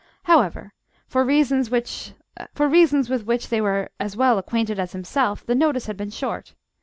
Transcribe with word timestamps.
However, 0.23 0.73
for 1.07 1.23
reasons 1.23 1.69
which 1.69 2.13
for 2.55 2.67
reasons 2.67 3.07
with 3.07 3.27
which 3.27 3.49
they 3.49 3.61
were 3.61 3.91
as 3.99 4.17
well 4.17 4.39
acquainted 4.39 4.79
as 4.79 4.93
himself, 4.93 5.45
the 5.45 5.53
notice 5.53 5.85
had 5.85 5.95
been 5.95 6.09
short. 6.09 6.55